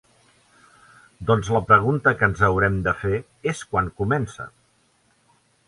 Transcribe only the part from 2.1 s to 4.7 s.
que ens haurem de fer és quan comença.